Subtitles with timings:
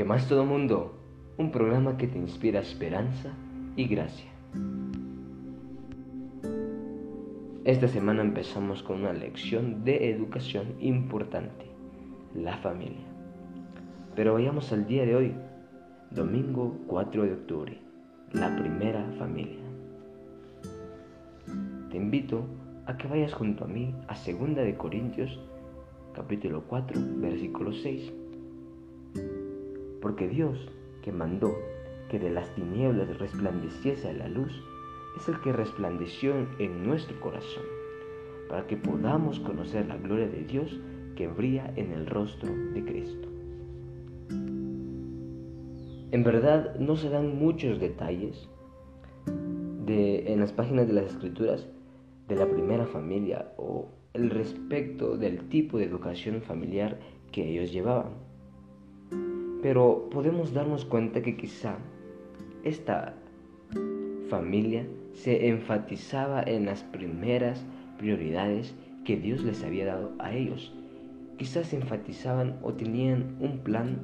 [0.00, 0.94] ¿Qué más todo mundo?
[1.36, 3.34] Un programa que te inspira esperanza
[3.76, 4.30] y gracia.
[7.66, 11.66] Esta semana empezamos con una lección de educación importante,
[12.34, 13.04] la familia.
[14.16, 15.34] Pero vayamos al día de hoy,
[16.10, 17.78] domingo 4 de octubre,
[18.32, 19.60] la primera familia.
[21.90, 22.46] Te invito
[22.86, 25.38] a que vayas junto a mí a 2 de Corintios
[26.14, 28.19] capítulo 4, versículo 6
[30.00, 30.70] porque Dios,
[31.02, 31.54] que mandó
[32.08, 34.52] que de las tinieblas resplandeciese la luz,
[35.16, 37.64] es el que resplandeció en nuestro corazón,
[38.48, 40.80] para que podamos conocer la gloria de Dios
[41.16, 43.28] que brilla en el rostro de Cristo.
[46.12, 48.48] En verdad no se dan muchos detalles
[49.86, 51.68] de, en las páginas de las escrituras
[52.26, 56.98] de la primera familia o el respecto del tipo de educación familiar
[57.30, 58.29] que ellos llevaban.
[59.62, 61.76] Pero podemos darnos cuenta que quizá
[62.64, 63.14] esta
[64.28, 67.64] familia se enfatizaba en las primeras
[67.98, 70.72] prioridades que Dios les había dado a ellos.
[71.36, 73.98] Quizás enfatizaban o tenían un plan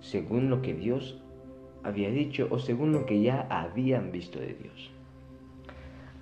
[0.00, 1.22] según lo que Dios
[1.84, 4.90] había dicho o según lo que ya habían visto de Dios.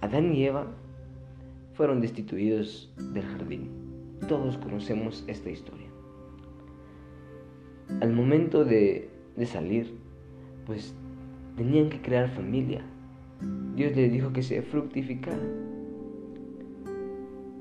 [0.02, 0.66] Adán y Eva
[1.72, 3.70] fueron destituidos del jardín.
[4.28, 5.93] Todos conocemos esta historia
[8.00, 9.08] al momento de,
[9.44, 9.94] salir,
[10.66, 10.94] pues
[11.56, 12.82] tenían que crear familia.
[13.74, 15.42] Dios les dijo que se fructificara.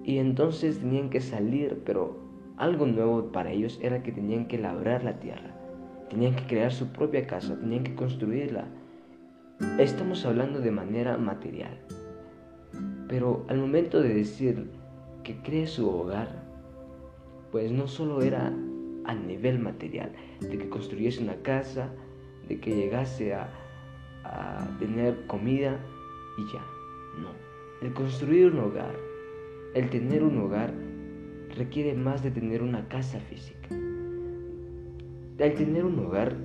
[0.03, 2.17] Y entonces tenían que salir, pero
[2.57, 5.55] algo nuevo para ellos era que tenían que labrar la tierra,
[6.09, 8.65] tenían que crear su propia casa, tenían que construirla.
[9.79, 11.77] Estamos hablando de manera material.
[13.07, 14.69] Pero al momento de decir
[15.23, 16.43] que cree su hogar,
[17.51, 18.51] pues no solo era
[19.05, 21.89] a nivel material, de que construyese una casa,
[22.47, 23.49] de que llegase a,
[24.79, 25.77] tener comida
[26.37, 26.61] y ya.
[27.19, 27.29] No,
[27.81, 28.95] el construir un hogar,
[29.75, 30.73] el tener un hogar,
[31.55, 33.67] requiere más de tener una casa física.
[35.37, 36.37] El tener un hogar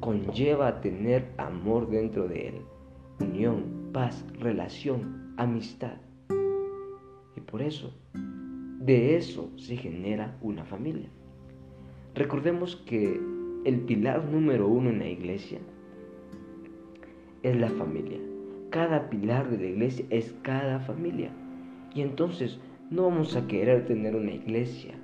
[0.00, 2.54] conlleva tener amor dentro de él,
[3.20, 5.98] unión, paz, relación, amistad.
[7.36, 7.94] Y por eso,
[8.80, 11.08] de eso se genera una familia.
[12.14, 13.20] Recordemos que
[13.64, 15.60] el pilar número uno en la iglesia
[17.42, 18.18] es la familia.
[18.70, 21.30] Cada pilar de la iglesia es cada familia.
[21.94, 22.58] Y entonces
[22.90, 24.94] no vamos a querer tener una iglesia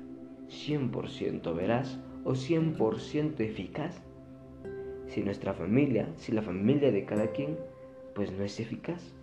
[0.48, 4.02] 100% veraz o 100% eficaz.
[5.06, 7.56] Si nuestra familia, si la familia de cada quien,
[8.14, 9.14] pues no es eficaz.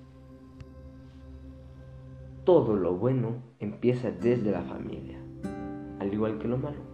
[2.45, 5.17] Todo lo bueno empieza desde la familia,
[5.99, 6.92] al igual que lo malo.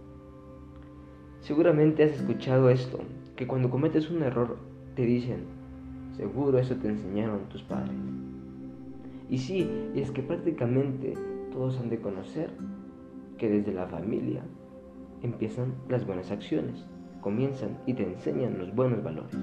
[1.40, 2.98] Seguramente has escuchado esto,
[3.34, 4.58] que cuando cometes un error
[4.94, 5.44] te dicen,
[6.16, 7.96] seguro eso te enseñaron tus padres.
[9.30, 11.14] Y sí, es que prácticamente
[11.50, 12.50] todos han de conocer
[13.38, 14.42] que desde la familia
[15.22, 16.84] empiezan las buenas acciones,
[17.22, 19.36] comienzan y te enseñan los buenos valores.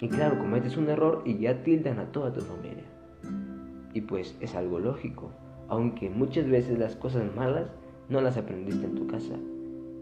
[0.00, 2.84] Y claro, cometes un error y ya tildan a toda tu familia.
[3.92, 5.30] Y pues es algo lógico,
[5.68, 7.70] aunque muchas veces las cosas malas
[8.08, 9.36] no las aprendiste en tu casa,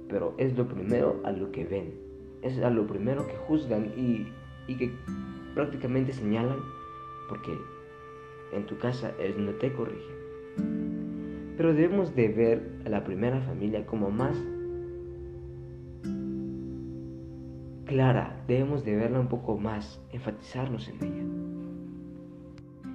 [0.08, 1.94] pero es lo primero a lo que ven,
[2.42, 4.26] es a lo primero que juzgan y,
[4.74, 4.92] que
[5.54, 6.58] prácticamente señalan
[7.28, 7.56] porque
[8.52, 10.14] en tu casa es no te corrige.
[11.56, 14.36] Pero debemos de ver a la primera familia como más
[17.86, 21.24] clara, debemos de verla un poco más, enfatizarnos en ella.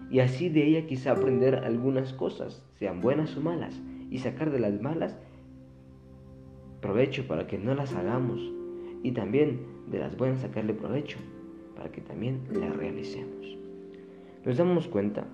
[0.10, 3.82] Y así de ella quizá aprender algunas cosas, sean buenas o malas,
[4.12, 5.18] y sacar de las malas
[6.84, 8.42] provecho para que no las hagamos
[9.04, 11.18] y también de las buenas sacarle provecho
[11.78, 13.58] para que también las realicemos.
[14.46, 15.26] Nos damos cuenta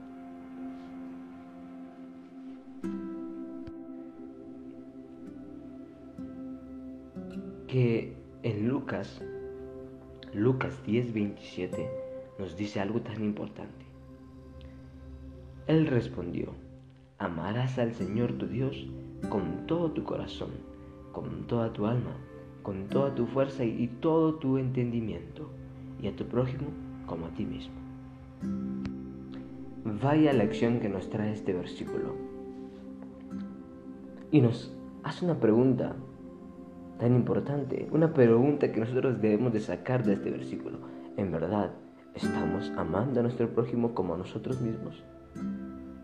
[7.67, 8.13] que
[8.43, 9.19] en Lucas,
[10.33, 11.89] Lucas 10:27,
[12.37, 13.85] nos dice algo tan importante.
[15.65, 16.53] Él respondió,
[17.17, 18.87] amarás al Señor tu Dios
[19.29, 20.68] con todo tu corazón
[21.11, 22.15] con toda tu alma,
[22.63, 25.49] con toda tu fuerza y todo tu entendimiento,
[26.01, 26.67] y a tu prójimo
[27.05, 27.73] como a ti mismo.
[30.01, 32.15] Vaya la acción que nos trae este versículo.
[34.31, 34.73] Y nos
[35.03, 35.95] hace una pregunta
[36.99, 40.77] tan importante, una pregunta que nosotros debemos de sacar de este versículo.
[41.17, 41.71] ¿En verdad
[42.13, 45.03] estamos amando a nuestro prójimo como a nosotros mismos?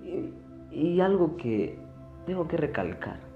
[0.03, 1.77] Y, y algo que
[2.25, 3.34] tengo que recalcar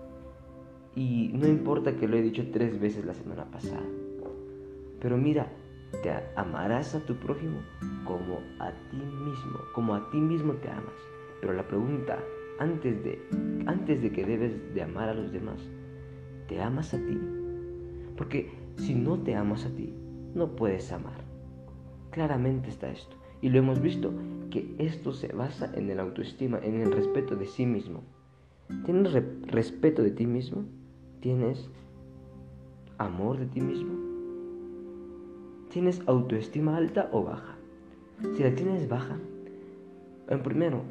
[1.00, 3.86] Y no importa que lo he dicho tres veces la semana pasada.
[5.00, 5.50] Pero mira,
[6.04, 7.62] te amarás a tu prójimo
[8.04, 11.00] como a ti mismo, como a ti mismo te amas.
[11.40, 12.19] Pero la pregunta,
[12.60, 13.18] antes de,
[13.66, 15.62] antes de que debes de amar a los demás,
[16.50, 17.18] ¿te amas a ti?
[18.18, 19.94] Porque si no te amas a ti,
[20.36, 21.24] no puedes amar.
[22.12, 23.16] Claramente está esto.
[23.42, 24.12] Y lo hemos visto
[24.52, 28.04] que esto se basa en el autoestima, en el respeto de sí mismo.
[28.84, 29.13] ¿Tienes
[29.48, 30.66] respeto de ti mismo?
[31.19, 31.69] ¿Tienes
[32.98, 33.94] amor de ti mismo?
[35.69, 37.57] ¿Tienes autoestima alta o baja?
[38.36, 39.18] Si la tienes baja,
[40.30, 40.81] en primero,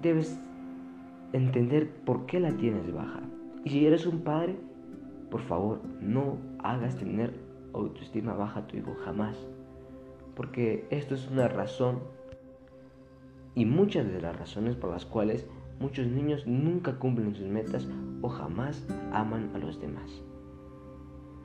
[0.00, 0.38] debes
[1.32, 3.22] entender por qué la tienes baja.
[3.64, 4.56] Y si eres un padre,
[5.30, 7.34] por favor, no hagas tener
[7.72, 9.36] autoestima baja a tu hijo jamás.
[10.36, 11.98] Porque esto es una razón
[13.56, 15.46] y muchas de las razones por las cuales
[15.80, 17.88] muchos niños nunca cumplen sus metas
[18.20, 20.22] o jamás aman a los demás.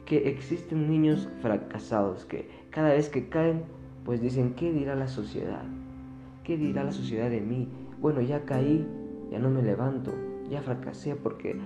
[0.05, 3.63] Que existen niños fracasados que cada vez que caen,
[4.05, 5.63] pues dicen, ¿qué dirá la sociedad?
[6.43, 7.67] ¿Qué dirá la sociedad de mí?
[7.99, 8.87] Bueno, ya caí,
[9.31, 10.13] ya no me levanto,
[10.49, 11.59] ya fracasé porque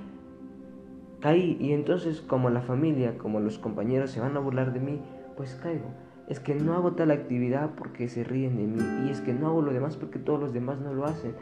[1.20, 5.02] caí y entonces como la familia, como los compañeros se van a burlar de mí,
[5.38, 5.92] pues caigo.
[6.28, 9.48] Es que no hago tal actividad porque se ríen de mí y es que no
[9.48, 11.36] hago lo demás porque todos los demás no lo hacen.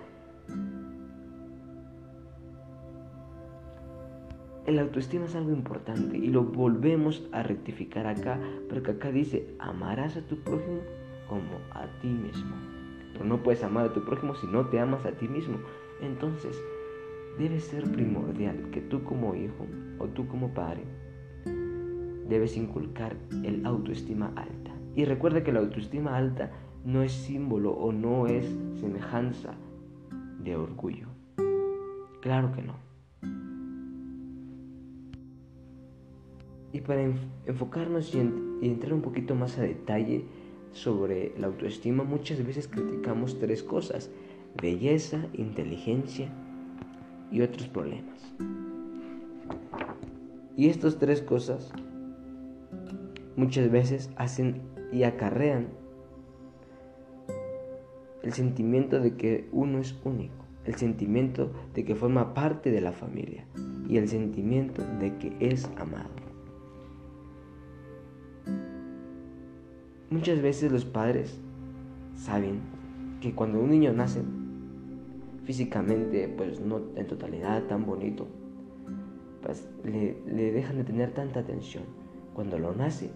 [4.70, 8.40] El autoestima es algo importante y lo volvemos a rectificar acá,
[8.70, 10.82] porque acá dice, amarás a tu prójimo
[11.28, 12.56] como a ti mismo.
[13.14, 15.58] Pero no puedes amar a tu prójimo si no te amas a ti mismo.
[16.04, 16.56] Entonces,
[17.40, 19.66] debe ser primordial que tú como hijo
[19.98, 20.84] o tú como padre
[22.28, 24.72] debes inculcar el autoestima alta.
[24.96, 26.52] Y recuerda que la autoestima alta
[26.86, 28.46] no es símbolo o no es
[28.80, 29.56] semejanza
[30.44, 31.08] de orgullo.
[32.22, 32.89] Claro que no.
[36.72, 37.04] Y para
[37.46, 40.26] enfocarnos y, entrar un poquito más a detalle
[40.72, 44.12] sobre la autoestima, muchas veces criticamos tres cosas
[44.62, 46.30] belleza, inteligencia
[47.32, 48.20] y otros problemas.
[50.56, 51.72] Y estas tres cosas
[53.36, 54.62] muchas veces hacen
[54.92, 55.68] y acarrean
[58.24, 62.92] el sentimiento de que uno es único, el sentimiento de que forma parte de la
[62.92, 63.46] familia
[63.88, 66.29] y el sentimiento de que es amado.
[70.12, 71.40] Muchas veces los padres
[72.16, 72.62] saben
[73.22, 74.24] que cuando un niño nace
[75.44, 78.28] físicamente pues no en totalidad tan bonito,
[79.44, 81.84] pues le, le dejan de tener tanta atención.
[82.34, 83.12] Cuando lo nace,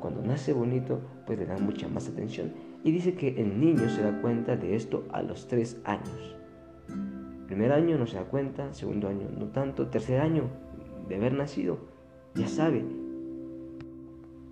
[0.00, 2.52] cuando nace bonito, pues le dan mucha más atención.
[2.84, 6.36] Y dice que el niño se da cuenta de esto a los tres años.
[7.48, 10.44] Primer año no se da cuenta, segundo año no tanto, tercer año
[11.08, 11.78] de haber nacido,
[12.36, 12.84] ya sabe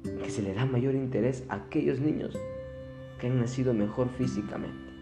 [0.04, 2.38] que se le da mayor interés a aquellos niños
[3.18, 4.92] que han nacido mejor físicamente.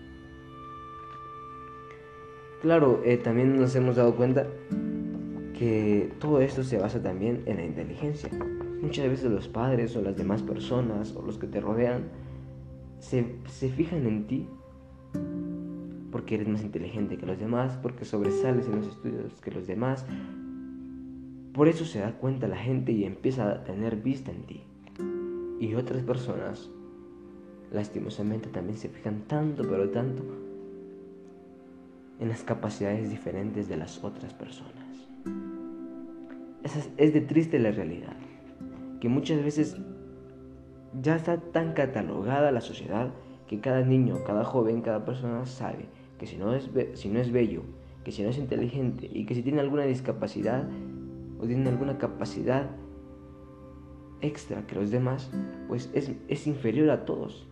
[2.61, 4.47] Claro, eh, también nos hemos dado cuenta
[5.59, 8.31] que todo esto se basa también en la inteligencia.
[8.81, 12.05] Muchas veces los padres o las demás personas o los que te rodean
[13.01, 14.49] se, se fijan en ti
[16.13, 20.07] porque eres más inteligente que los demás, porque sobresales en los estudios que los demás.
[21.53, 24.63] Por eso se da cuenta la gente y empieza a tener vista en ti.
[25.63, 26.69] Y otras personas,
[27.71, 30.25] lastimosamente, también se fijan tanto, pero tanto,
[32.19, 34.73] en las capacidades diferentes de las otras personas.
[36.65, 38.17] Es, es de triste la realidad,
[39.01, 39.77] que muchas veces
[41.01, 43.13] ya está tan catalogada la sociedad
[43.47, 45.87] que cada niño, cada joven, cada persona sabe
[46.19, 47.63] que si no es, si no es bello,
[48.03, 50.69] que si no es inteligente y que si tiene alguna discapacidad
[51.39, 52.69] o tiene alguna capacidad
[54.23, 55.31] extra que los demás,
[55.69, 57.47] pues es, es inferior a todos.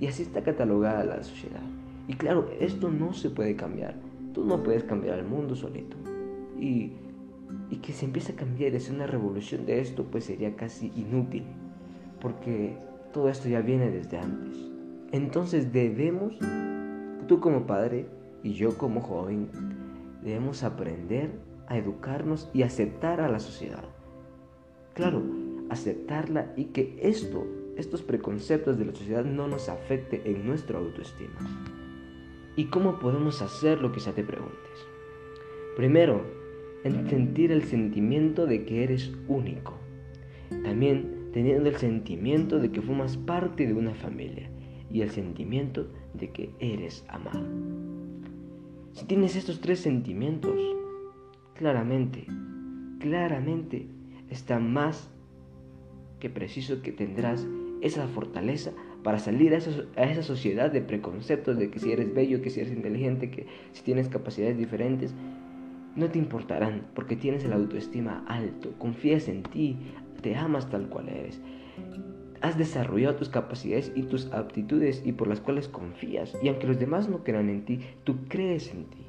[0.00, 1.62] Y así está catalogada la sociedad.
[2.06, 3.94] Y claro, esto no se puede cambiar.
[4.32, 5.96] Tú no puedes cambiar el mundo solito.
[6.58, 6.92] Y,
[7.70, 11.44] y que se empiece a cambiar, es una revolución de esto, pues sería casi inútil.
[12.20, 12.76] Porque
[13.12, 14.56] todo esto ya viene desde antes.
[15.12, 16.38] Entonces debemos,
[17.26, 18.06] tú como padre
[18.42, 19.48] y yo como joven,
[20.22, 21.30] debemos aprender
[21.66, 23.84] a educarnos y aceptar a la sociedad.
[24.94, 25.22] Claro,
[25.70, 27.46] aceptarla y que esto,
[27.76, 31.38] estos preconceptos de la sociedad no nos afecte en nuestra autoestima.
[32.56, 34.56] ¿Y cómo podemos hacer lo que ya te preguntes?
[35.76, 36.22] Primero,
[36.84, 39.74] en sentir el sentimiento de que eres único.
[40.64, 44.50] También teniendo el sentimiento de que formas parte de una familia
[44.90, 47.46] y el sentimiento de que eres amado.
[48.92, 50.58] Si tienes estos tres sentimientos,
[51.54, 52.26] claramente
[52.98, 53.88] claramente
[54.28, 55.10] está más
[56.20, 57.46] que preciso que tendrás
[57.80, 58.72] esa fortaleza
[59.02, 62.72] para salir a, esa sociedad de preconceptos de que si eres bello, que si eres
[62.72, 65.14] inteligente, que si tienes capacidades diferentes,
[65.94, 69.76] no te importarán porque tienes el autoestima alto, confías en ti,
[70.22, 71.40] te amas tal cual eres.
[72.40, 76.36] Has desarrollado tus capacidades y tus aptitudes y por las cuales confías.
[76.40, 79.06] Y aunque los demás no crean en ti, tú crees en ti.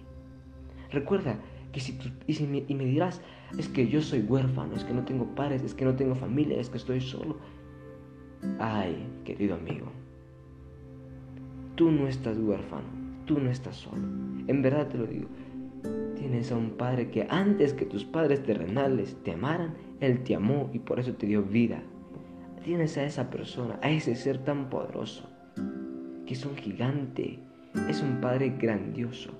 [0.91, 1.39] Recuerda
[1.71, 3.21] que si tú, y, me, y me dirás,
[3.57, 6.59] es que yo soy huérfano, es que no tengo padres, es que no tengo familia,
[6.59, 7.37] es que estoy solo.
[8.59, 9.87] Ay, querido amigo,
[11.75, 12.87] tú no estás huérfano,
[13.25, 14.03] tú no estás solo.
[14.47, 15.27] En verdad te lo digo,
[16.15, 20.69] tienes a un Padre que antes que tus padres terrenales te amaran, Él te amó
[20.73, 21.81] y por eso te dio vida.
[22.63, 25.29] Tienes a esa persona, a ese ser tan poderoso,
[26.25, 27.39] que es un gigante,
[27.87, 29.31] es un Padre grandioso.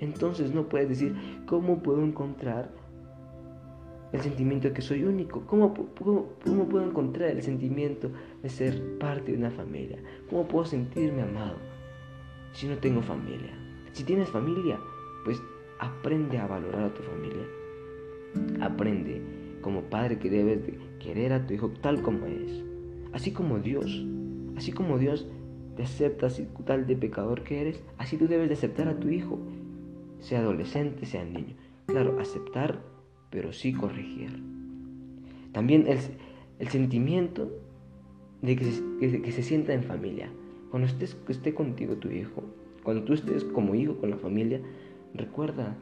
[0.00, 1.14] Entonces no puedes decir,
[1.46, 2.70] ¿cómo puedo encontrar
[4.12, 5.46] el sentimiento de que soy único?
[5.46, 8.10] ¿Cómo, ¿Cómo, puedo encontrar el sentimiento
[8.42, 9.98] de ser parte de una familia?
[10.28, 11.56] ¿Cómo puedo sentirme amado
[12.52, 13.52] si no tengo familia?
[13.92, 14.80] Si tienes familia,
[15.24, 15.40] pues
[15.78, 17.44] aprende a valorar a tu familia.
[18.60, 19.22] Aprende
[19.60, 22.64] como padre que debes de querer a tu hijo tal como es.
[23.12, 24.04] Así como Dios,
[24.56, 25.28] así como Dios
[25.76, 29.08] te acepta así tal de pecador que eres, así tú debes de aceptar a tu
[29.08, 29.38] hijo,
[30.20, 31.54] sea adolescente, sea niño.
[31.86, 32.80] Claro, aceptar
[33.30, 34.42] pero sí corregir.
[35.52, 37.50] También el, sentimiento
[38.42, 40.30] de que se, que sienta en familia.
[40.70, 42.42] Cuando estés, esté contigo tu hijo,
[42.82, 44.60] cuando tú estés como hijo con la familia,
[45.14, 45.76] recuerda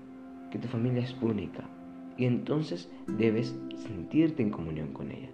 [0.50, 1.68] que tu familia es única
[2.16, 5.30] y entonces debes sentirte en comunión con ella.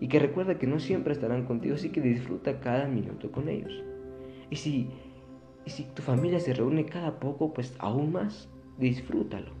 [0.00, 3.72] Y que recuerda que no siempre estarán contigo, así que disfruta cada minuto con ellos.
[4.48, 4.88] Y si,
[5.64, 8.48] y si tu familia se reúne cada poco, pues aún más,
[8.78, 9.58] disfrútalo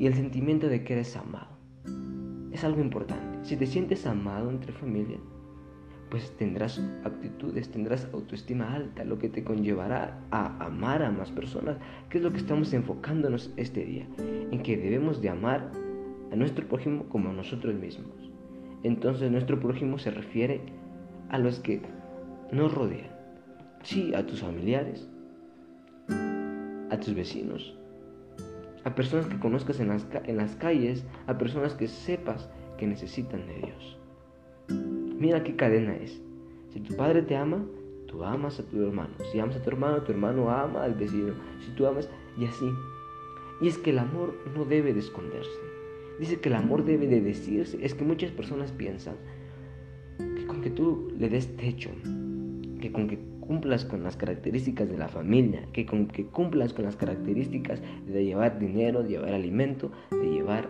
[0.00, 1.48] y el sentimiento de que eres amado.
[2.52, 3.38] Es algo importante.
[3.42, 5.18] Si te sientes amado entre familia,
[6.10, 11.76] pues tendrás actitudes, tendrás autoestima alta, lo que te conllevará a amar a más personas,
[12.08, 15.70] que es lo que estamos enfocándonos este día, en que debemos de amar
[16.32, 18.32] a nuestro prójimo como a nosotros mismos.
[18.82, 20.62] Entonces nuestro prójimo se refiere
[21.28, 21.82] a los que
[22.52, 23.09] nos rodean,
[23.82, 25.08] sí, a tus familiares,
[26.90, 27.74] a tus vecinos,
[28.84, 33.46] a personas que conozcas en las, en las calles, a personas que sepas que necesitan
[33.46, 33.98] de Dios.
[35.18, 36.20] Mira qué cadena es.
[36.72, 37.64] Si tu padre te ama,
[38.06, 39.12] tú amas a tu hermano.
[39.30, 41.34] Si amas a tu hermano, tu hermano ama al vecino.
[41.64, 42.08] Si tú amas,
[42.38, 42.70] y así.
[43.60, 45.50] Y es que el amor no debe de esconderse.
[46.18, 47.78] Dice que el amor debe de decirse.
[47.82, 49.16] Es que muchas personas piensan
[50.18, 51.90] que con que tú le des techo,
[52.80, 56.84] que con que cumplas con las características de la familia, que, con, que cumplas con
[56.84, 60.68] las características de llevar dinero, de llevar alimento, de llevar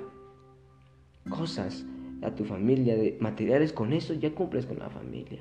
[1.29, 1.85] cosas
[2.23, 5.41] a tu familia, de materiales, con eso ya cumples con la familia.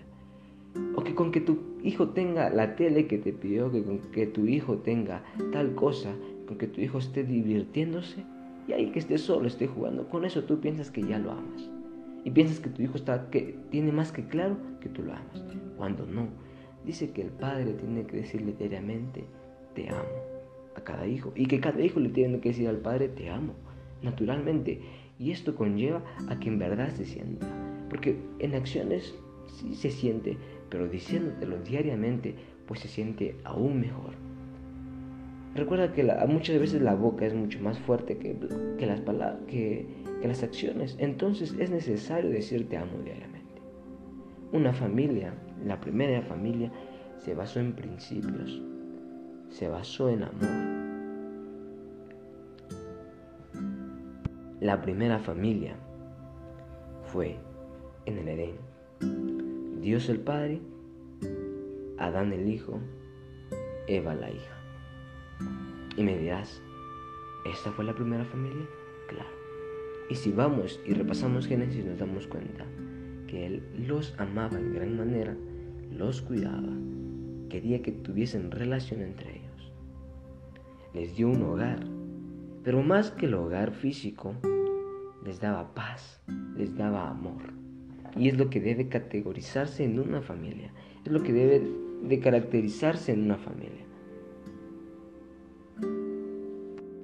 [0.96, 4.28] O que con que tu hijo tenga la tele que te pidió, que con que
[4.28, 6.14] tu hijo tenga tal cosa,
[6.48, 8.24] con que tu hijo esté divirtiéndose,
[8.68, 11.70] y ahí que esté solo, esté jugando, con eso tú piensas que ya lo amas.
[12.24, 15.44] Y piensas que tu hijo está, que tiene más que claro que tú lo amas.
[15.78, 16.28] Cuando no,
[16.90, 19.24] dice que el padre tiene que decirle diariamente,
[19.76, 20.24] te amo
[20.76, 21.32] a cada hijo.
[21.36, 23.54] Y que cada hijo le tiene que decir al padre, te amo,
[24.02, 24.82] naturalmente.
[25.20, 27.48] Y esto conlleva a que en verdad se sienta.
[27.90, 29.14] Porque en acciones
[29.48, 30.38] sí se siente,
[30.70, 32.34] pero diciéndotelo diariamente,
[32.66, 34.14] pues se siente aún mejor.
[35.54, 38.36] Recuerda que muchas veces la boca es mucho más fuerte que,
[38.80, 39.86] que las palabras, que,
[40.22, 40.96] que las acciones.
[41.00, 43.62] Entonces es necesario decir te amo diariamente.
[44.52, 46.72] Una familia, la primera familia,
[47.18, 48.62] se basó en principios,
[49.50, 50.80] se basó en amor.
[54.62, 55.76] La primera familia
[57.04, 57.38] fue
[58.06, 59.82] en el Edén.
[59.82, 60.62] Dios el Padre,
[61.98, 62.80] Adán el Hijo,
[63.88, 64.56] Eva la hija.
[65.96, 66.62] Y me dirás,
[67.46, 68.66] ¿esta fue la primera familia?
[69.08, 69.30] Claro.
[70.10, 72.66] Y si vamos y repasamos Génesis nos damos cuenta
[73.28, 75.36] que Él los amaba en gran manera,
[75.92, 76.74] los cuidaba,
[77.50, 79.74] quería que tuviesen relación entre ellos.
[80.94, 81.86] Les dio un hogar,
[82.64, 84.36] pero más que el hogar físico,
[85.26, 86.22] les daba paz,
[86.56, 87.54] les daba amor.
[88.16, 90.72] Y es lo que debe categorizarse en una familia,
[91.06, 91.62] es lo que debe
[92.04, 93.86] de caracterizarse en una familia.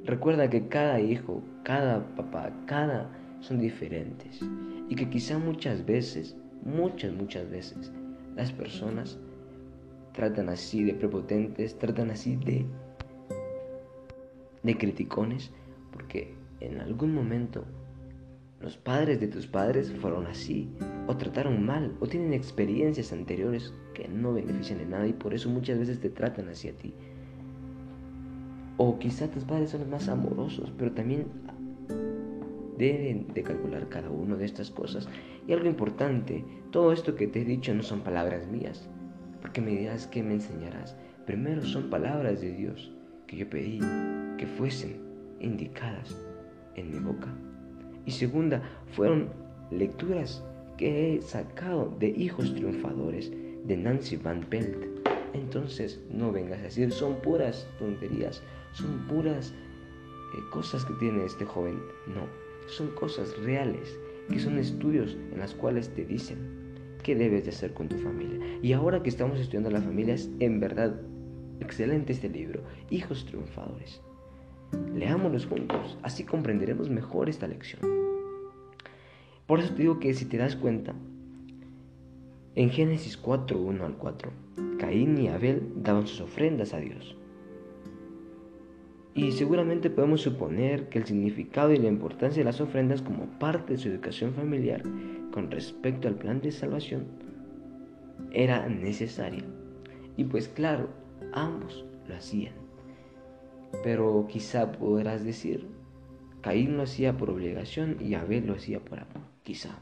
[0.06, 4.40] Recuerda que cada hijo, cada papá, cada son diferentes
[4.88, 7.92] y que quizá muchas veces, muchas, muchas veces,
[8.36, 9.18] las personas
[10.14, 12.66] tratan así de prepotentes, tratan así de,
[14.64, 15.52] de criticones,
[15.92, 17.66] porque en algún momento
[18.62, 20.70] los padres de tus padres fueron así,
[21.08, 25.50] o trataron mal, o tienen experiencias anteriores que no benefician en nada y por eso
[25.50, 26.94] muchas veces te tratan así a ti.
[28.78, 31.28] O quizá tus padres son los más amorosos, pero también
[32.78, 35.08] deben de calcular cada uno de estas cosas.
[35.48, 38.90] Y algo importante, todo esto que te he dicho no son palabras mías,
[39.42, 40.96] porque me dirás que me enseñarás.
[41.26, 42.92] Primero son palabras de Dios
[43.28, 43.80] que yo pedí
[44.38, 45.02] que fuesen
[45.40, 46.16] indicadas
[46.76, 47.34] en mi boca.
[48.06, 49.30] Y segunda, fueron
[49.72, 50.44] lecturas
[50.78, 53.32] que he sacado de Hijos Triunfadores
[53.66, 54.86] de Nancy Van Pelt.
[55.34, 58.42] Entonces no vengas a decir, son puras tonterías,
[58.74, 61.80] son puras eh, cosas que tiene este joven.
[62.08, 62.28] No,
[62.68, 63.98] son cosas reales,
[64.30, 66.66] que son estudios en las cuales te dicen
[67.04, 68.40] qué debes de hacer con tu familia.
[68.62, 71.00] Y ahora que estamos estudiando la familia, es en verdad
[71.60, 74.02] excelente este libro, Hijos Triunfadores.
[74.94, 77.82] Leámoslos juntos, así comprenderemos mejor esta lección.
[79.46, 80.96] Por eso te digo que si te das cuenta,
[82.56, 84.32] en Génesis 4, 1 al 4,
[84.80, 87.16] Caín y Abel daban sus ofrendas a Dios.
[89.16, 93.72] Y seguramente podemos suponer que el significado y la importancia de las ofrendas como parte
[93.74, 94.84] de su educación familiar
[95.32, 97.06] con respecto al plan de salvación
[98.34, 99.46] era necesaria.
[100.18, 100.90] Y pues claro,
[101.32, 102.56] ambos lo hacían.
[103.84, 105.66] Pero quizá podrás decir,
[106.42, 109.80] Caín lo hacía por obligación y Abel lo hacía por amor, quizá.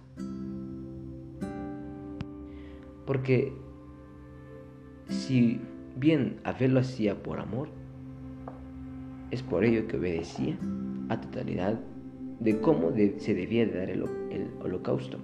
[3.07, 3.51] Porque
[5.09, 5.59] si
[5.95, 7.69] bien Abel lo hacía por amor,
[9.33, 10.55] es por ello que obedecía
[11.09, 11.79] a totalidad
[12.39, 14.03] de cómo se debía de dar el
[14.61, 15.17] holocausto.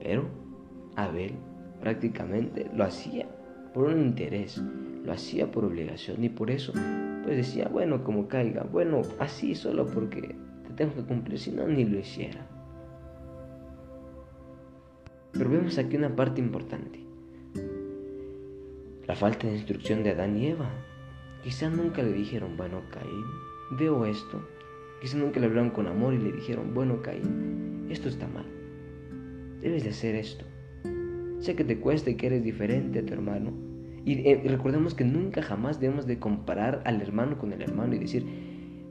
[0.00, 0.28] Pero
[0.94, 1.32] Abel
[1.80, 3.26] prácticamente lo hacía
[3.74, 4.62] por un interés,
[5.04, 6.72] lo hacía por obligación y por eso
[7.24, 11.66] pues decía, bueno, como caiga, bueno, así solo porque te tengo que cumplir, si no,
[11.66, 12.46] ni lo hiciera.
[15.32, 17.00] Pero vemos aquí una parte importante.
[19.08, 20.70] La falta de instrucción de Adán y Eva.
[21.46, 23.24] Quizá nunca le dijeron, bueno, Caín,
[23.78, 24.44] veo esto.
[25.00, 28.46] Quizá nunca le hablaron con amor y le dijeron, bueno, Caín, esto está mal.
[29.60, 30.44] Debes de hacer esto.
[31.38, 33.52] Sé que te cuesta y que eres diferente a tu hermano,
[34.04, 38.00] eh, y, recordemos que nunca jamás debemos de comparar al hermano con el hermano y
[38.00, 38.26] decir,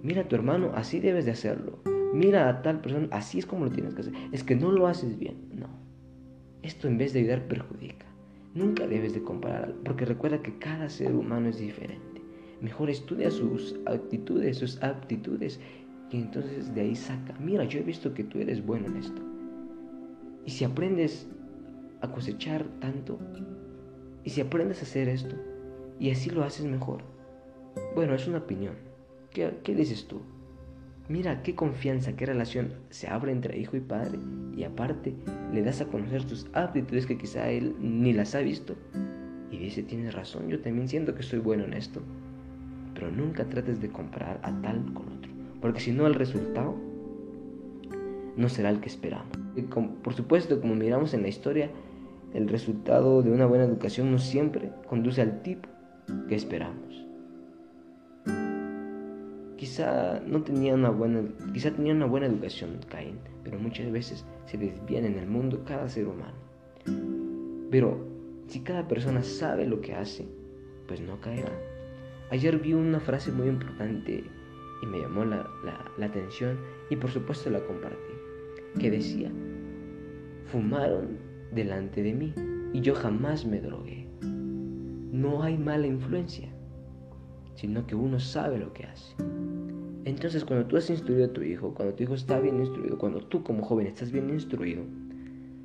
[0.01, 1.79] mira a tu hermano, así debes de hacerlo.
[2.13, 4.13] Mira a tal persona, así es como lo tienes que hacer.
[4.31, 5.49] Es que no lo haces bien.
[5.53, 5.67] No.
[6.61, 8.05] Esto en vez de ayudar perjudica.
[8.53, 12.14] Nunca debes de comparar, porque recuerda que cada ser humano es diferente.
[12.65, 15.59] Mejor estudia sus actitudes, sus aptitudes,
[16.09, 19.21] y entonces de ahí saca, mira, yo he visto que tú eres bueno en esto.
[20.45, 21.27] Y si aprendes
[22.01, 23.19] a cosechar tanto,
[24.23, 25.35] y si aprendes a hacer esto
[25.99, 27.03] y así lo haces mejor,
[27.93, 28.73] bueno, es una opinión.
[29.29, 30.23] ¿Qué, dices tú?
[31.07, 34.17] Mira qué confianza, qué relación se abre entre hijo y padre
[34.57, 35.13] y aparte
[35.53, 38.75] le das a conocer tus aptitudes que quizá él ni las ha visto.
[39.51, 42.01] Y dice, tienes razón, yo también siento que soy bueno en esto.
[42.95, 45.31] Pero nunca trates de comparar a tal con otro,
[45.61, 46.75] porque si no el resultado
[48.35, 49.37] no será el que esperamos.
[50.03, 51.69] por supuesto, como miramos en la historia,
[52.33, 55.69] el resultado de una buena educación no siempre conduce al tipo
[56.27, 57.05] que esperamos.
[59.55, 64.57] Quizá no tenía una buena, quizá tenía una buena educación Caín, pero muchas veces se
[64.57, 66.35] desvían en el mundo cada ser humano.
[67.71, 68.05] Pero
[68.47, 70.27] si cada persona sabe lo que hace,
[70.87, 71.51] pues no caerá.
[72.31, 74.23] Ayer vi una frase muy importante
[74.81, 75.47] y me llamó la,
[75.97, 76.57] la atención
[76.89, 78.13] y por supuesto la compartí,
[78.79, 79.31] que decía,
[80.45, 81.17] fumaron
[81.51, 82.33] delante de mí
[82.73, 84.07] y yo jamás me drogué.
[84.21, 86.49] No hay mala influencia,
[87.55, 89.15] sino que uno sabe lo que hace.
[90.05, 93.21] Entonces cuando tú has instruido a tu hijo, cuando tu hijo está bien instruido, cuando
[93.21, 94.83] tú como joven estás bien instruido,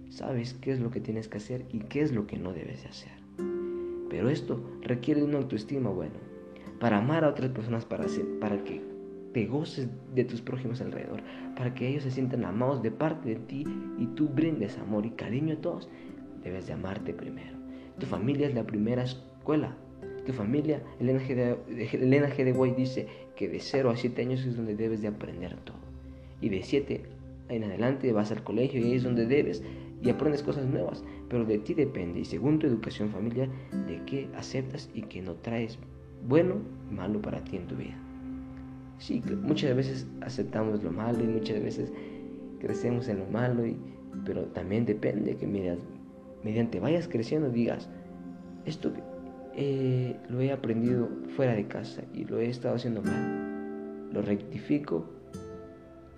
[0.08, 2.82] sabes qué es lo que tienes que hacer y qué es lo que no debes
[2.82, 3.12] de hacer.
[4.08, 6.14] Pero esto requiere de una autoestima bueno,
[6.80, 8.80] para amar a otras personas, para, hacer, para que
[9.32, 11.20] te goces de tus prójimos alrededor,
[11.54, 13.64] para que ellos se sientan amados de parte de ti
[13.98, 15.88] y tú brindes amor y cariño a todos,
[16.42, 17.56] debes de amarte primero.
[17.98, 19.76] Tu familia es la primera escuela.
[20.26, 21.34] Tu familia, Elena G.
[21.34, 22.44] de, Elena G.
[22.44, 25.76] de White dice que de 0 a 7 años es donde debes de aprender todo.
[26.40, 27.02] Y de 7
[27.50, 29.62] en adelante vas al colegio y es donde debes
[30.02, 31.04] y aprendes cosas nuevas.
[31.28, 33.48] Pero de ti depende y según tu educación familiar
[33.86, 35.78] de qué aceptas y qué no traes
[36.26, 36.56] bueno
[36.90, 37.96] malo para ti en tu vida.
[38.98, 41.92] Sí, muchas veces aceptamos lo malo y muchas veces
[42.58, 43.76] crecemos en lo malo, y,
[44.26, 45.46] pero también depende que
[46.44, 47.88] mediante vayas creciendo digas,
[48.66, 48.92] esto
[49.56, 55.06] eh, lo he aprendido fuera de casa y lo he estado haciendo mal, lo rectifico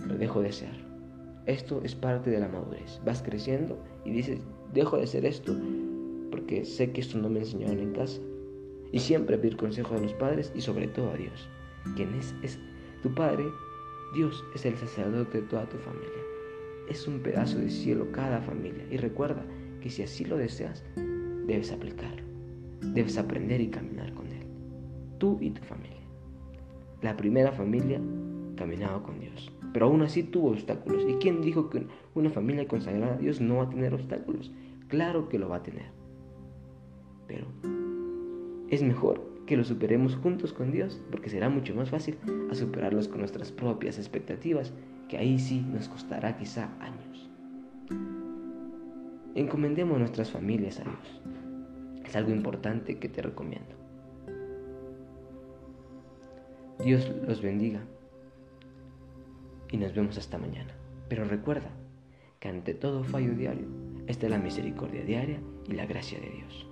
[0.07, 0.93] lo dejo de ser.
[1.47, 3.01] Esto es parte de la madurez.
[3.05, 4.41] Vas creciendo y dices,
[4.73, 5.57] dejo de ser esto
[6.31, 8.21] porque sé que esto no me enseñaron en casa.
[8.93, 11.49] Y siempre pedir consejo a los padres y sobre todo a Dios,
[11.97, 12.59] quien es, es
[13.03, 13.45] tu padre.
[14.15, 16.23] Dios es el sacerdote de toda tu familia.
[16.89, 18.85] Es un pedazo de cielo cada familia.
[18.91, 19.43] Y recuerda
[19.81, 20.85] que si así lo deseas,
[21.47, 22.23] debes aplicarlo.
[22.83, 24.47] Debes aprender y caminar con Él.
[25.19, 25.97] Tú y tu familia.
[27.01, 28.01] La primera familia
[28.57, 31.05] caminaba con Dios, pero aún así tuvo obstáculos.
[31.09, 34.53] ¿Y quién dijo que una familia consagrada a Dios no va a tener obstáculos?
[34.89, 35.91] Claro que lo va a tener.
[37.27, 37.47] Pero
[38.73, 42.17] es mejor que lo superemos juntos con Dios, porque será mucho más fácil
[42.51, 44.73] a superarlos con nuestras propias expectativas,
[45.11, 47.31] que ahí sí nos costará quizá años.
[49.35, 51.23] Encomendemos nuestras familias a Dios.
[52.03, 53.77] Es algo importante que te recomiendo.
[56.83, 57.83] Dios los bendiga
[59.71, 60.75] y nos vemos hasta mañana.
[61.11, 61.71] Pero recuerda
[62.41, 63.67] que ante todo fallo diario
[64.07, 66.72] está la misericordia diaria y la gracia de Dios.